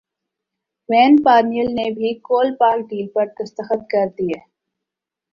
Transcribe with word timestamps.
when 0.89 1.13
Parnell 1.25 1.67
نے 1.75 1.85
بھی 1.97 2.13
Kolpak 2.27 2.77
deal 2.89 3.07
پر 3.13 3.25
دستخط 3.37 3.81
کردیے 3.91 4.39